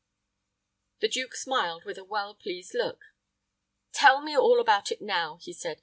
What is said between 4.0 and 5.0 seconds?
me all about it